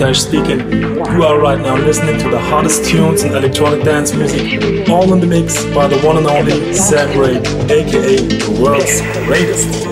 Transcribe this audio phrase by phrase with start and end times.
[0.00, 0.72] Speaking.
[1.12, 5.20] You are right now listening to the hottest tunes in electronic dance music, all in
[5.20, 9.89] the mix by the one and only Sam Grade, aka the world's greatest.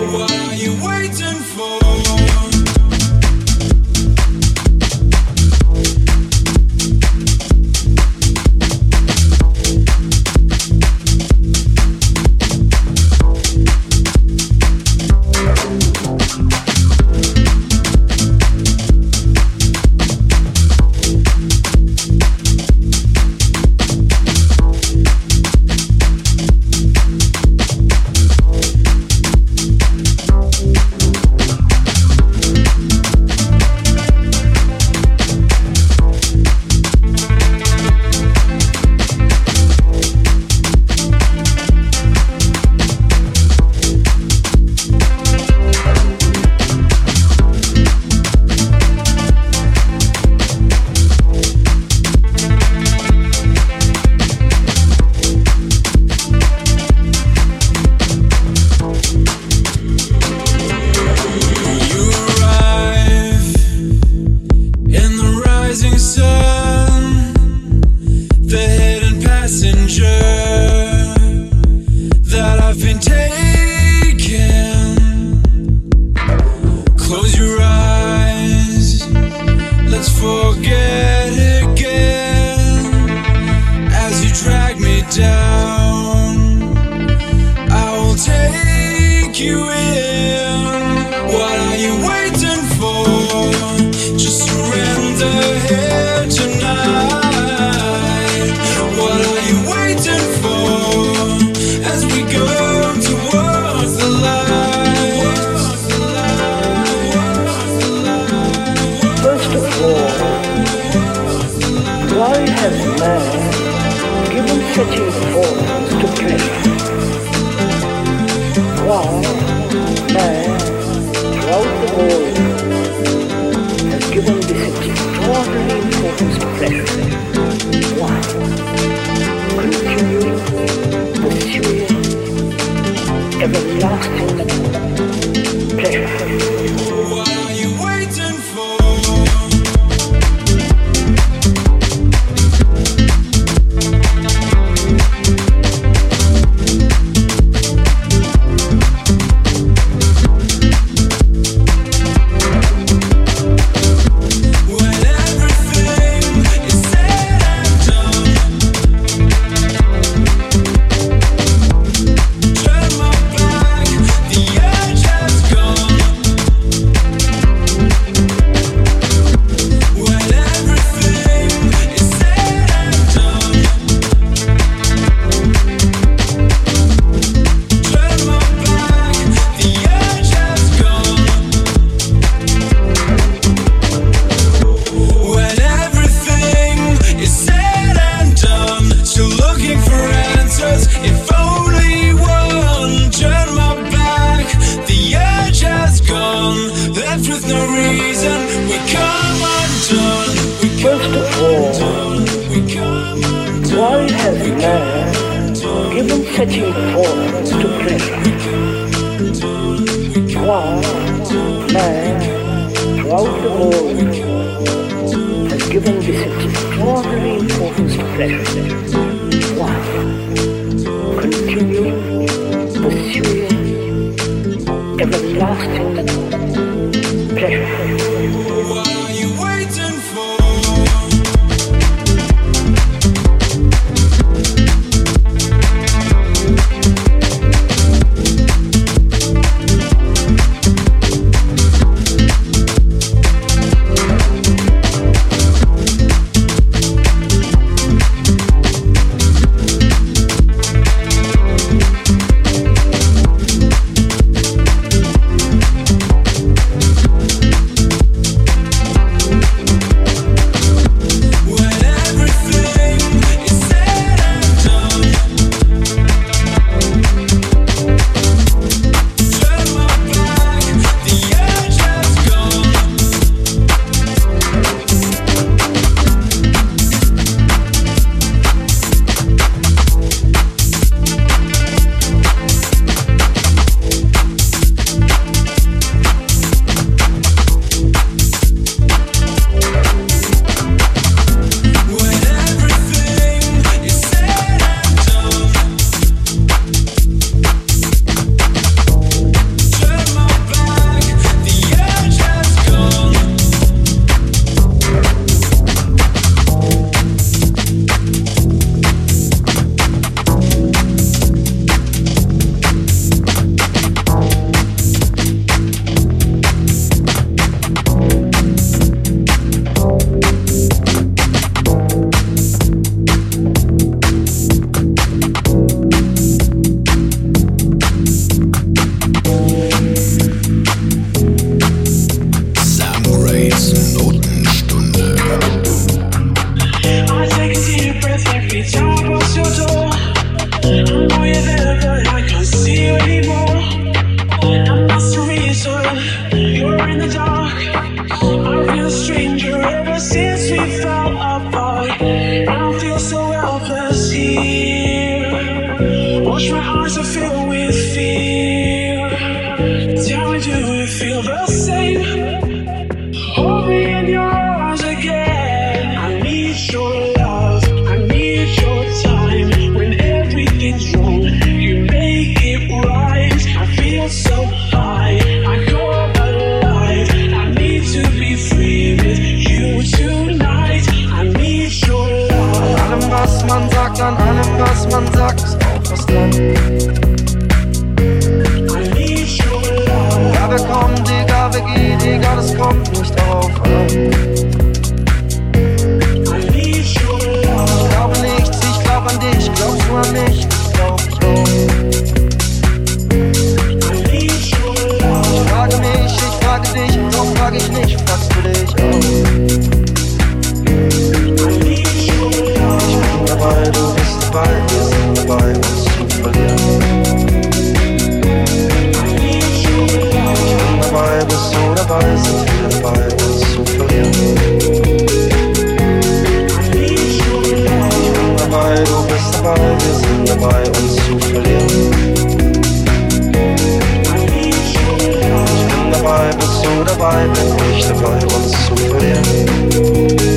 [436.38, 440.27] bist du dabei, wish the dabei, was zu verlieren.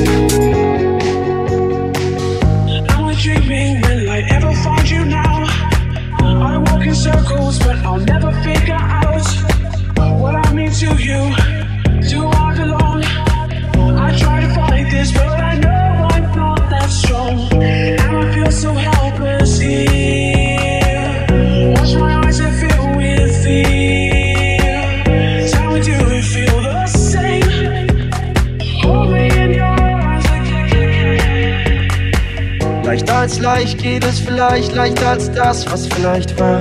[33.42, 36.60] Vielleicht leichter als das, was vielleicht war.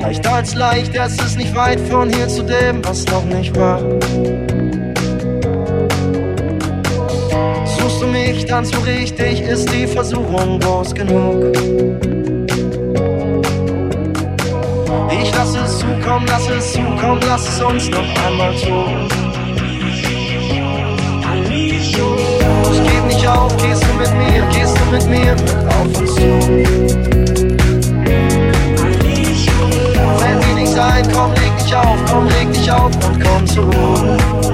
[0.00, 3.80] Leichter als leicht, es ist nicht weit von hier zu dem, was noch nicht war.
[7.66, 11.56] Suchst du mich dann so richtig, ist die Versuchung groß genug.
[15.10, 19.08] Ich lass es zukommen, lass es zukommen, lass es uns noch einmal tun.
[21.50, 21.96] Ich
[23.04, 25.36] geb nicht auf, gehst du mit mir, gehst du mit mir
[25.68, 26.20] auf uns zu.
[30.20, 33.64] Wenn wir nicht sein, komm, leg dich auf, komm, leg dich auf und komm zur
[33.64, 34.53] Ruhe.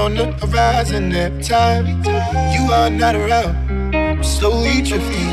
[0.00, 1.86] on the horizon every time
[2.54, 3.54] you are not around.
[3.94, 5.28] I'm slowly drifting,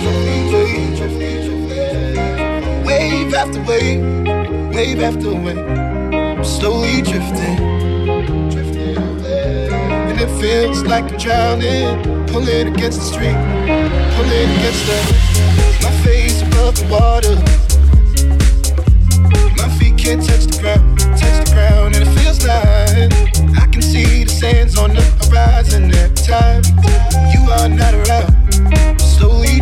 [2.83, 4.03] wave after wave,
[4.75, 5.57] wave after wave.
[5.57, 7.57] I'm slowly drifting,
[10.09, 13.39] and it feels like I'm drowning, pulling against the street,
[14.15, 14.99] pulling against the
[15.83, 17.35] my face above the water.
[19.55, 23.66] My feet can't touch the ground, touch the ground, and it feels like
[23.97, 26.61] see the sands on the horizon every time
[27.33, 28.99] you are not around.
[28.99, 29.56] Slowly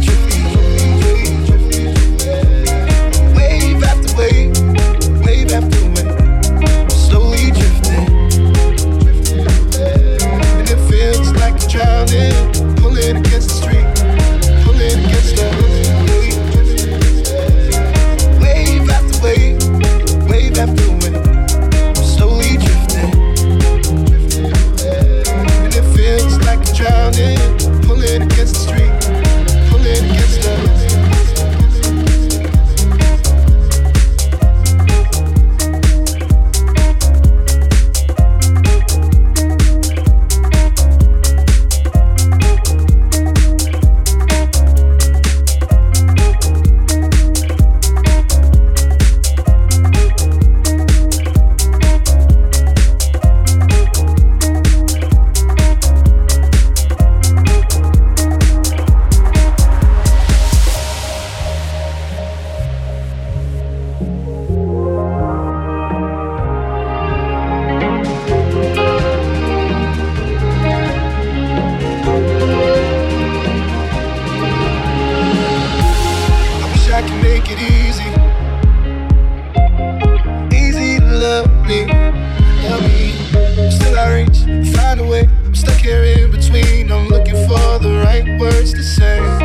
[88.65, 89.44] right words to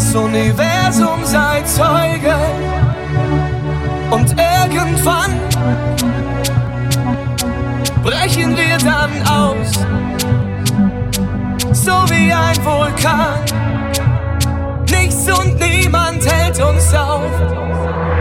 [0.00, 2.34] das Universum sei Zeuge.
[4.10, 5.38] Und irgendwann
[8.02, 9.72] brechen wir dann aus,
[11.72, 13.40] so wie ein Vulkan.
[14.90, 18.19] Nichts und niemand hält uns auf.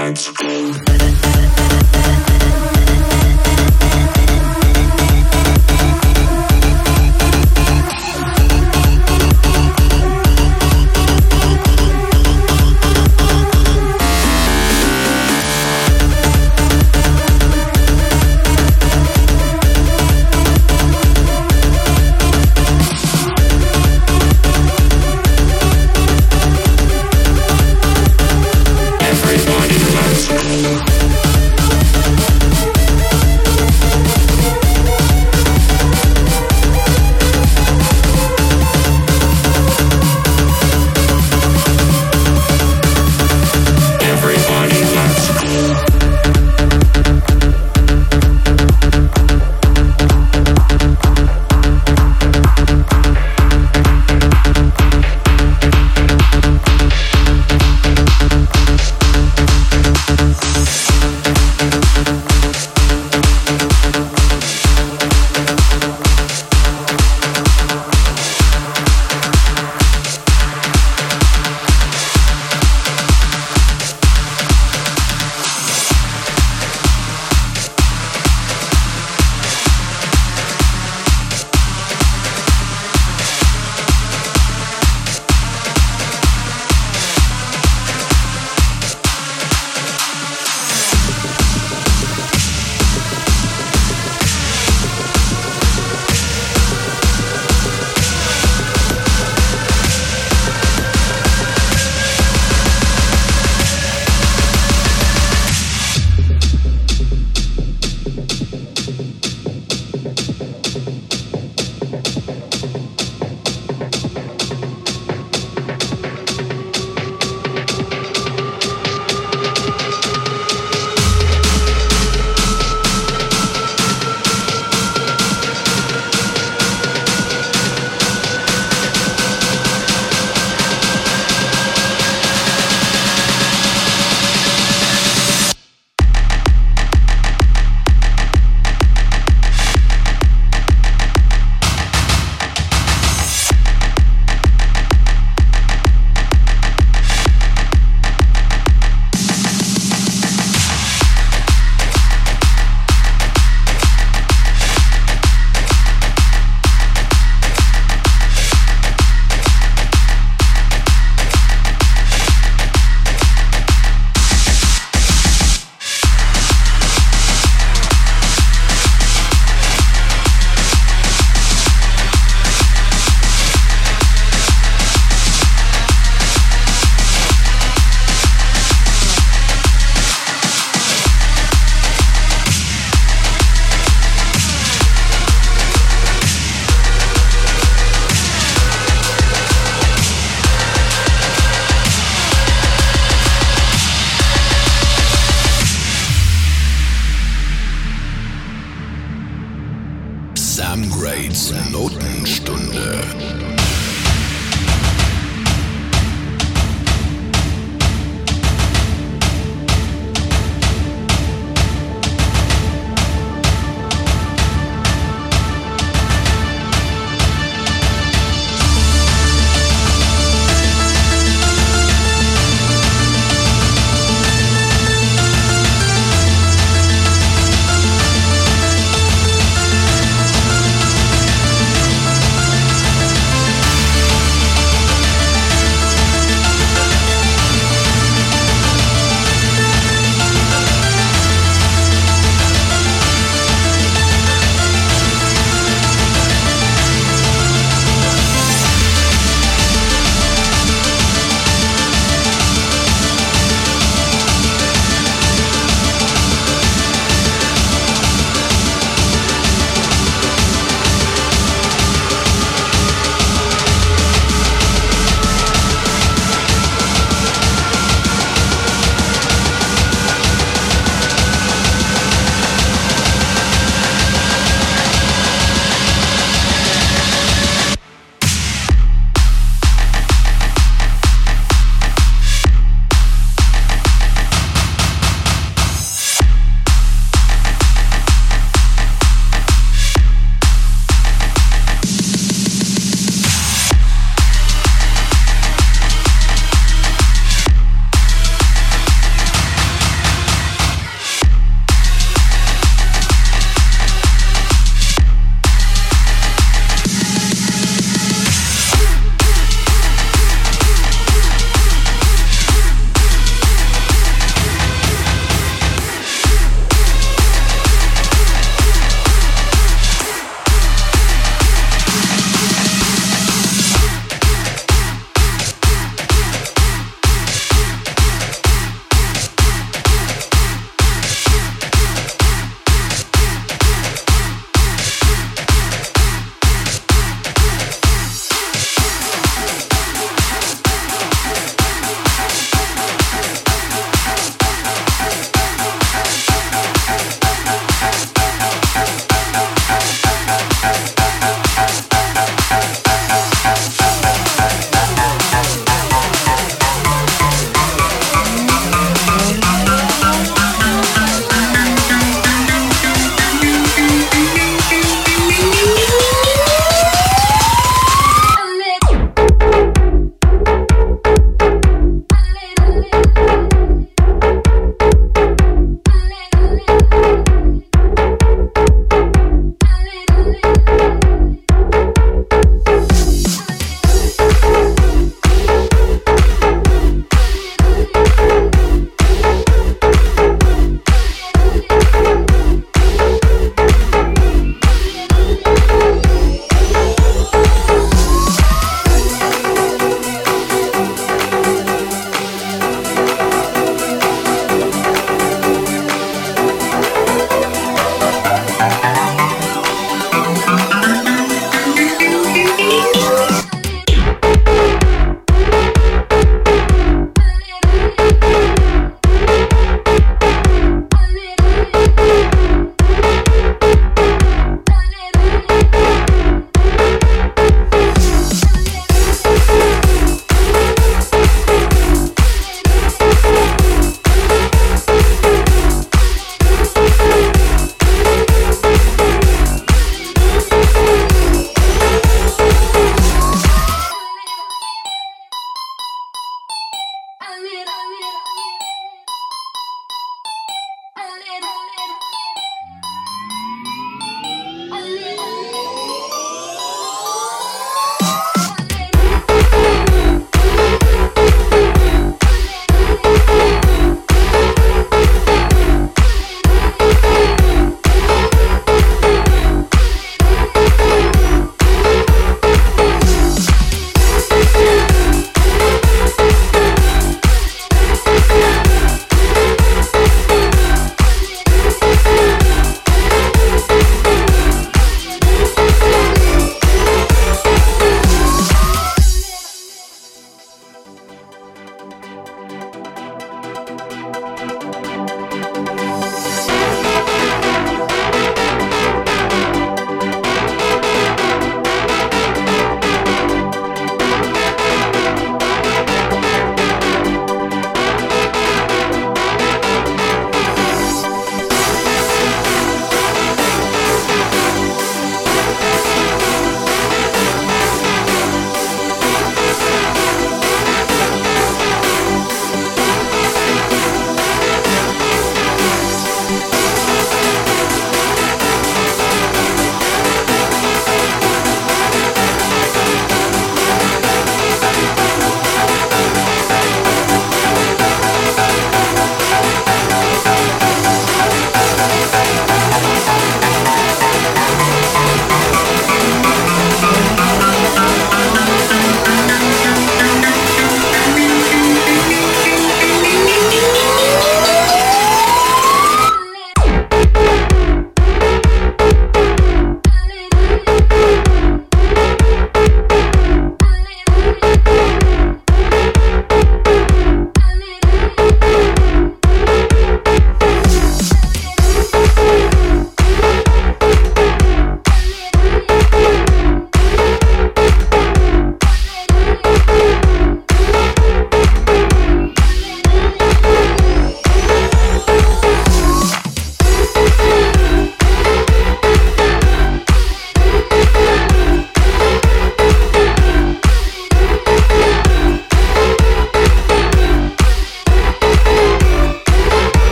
[0.00, 0.89] Let's go.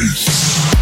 [0.00, 0.79] Reis.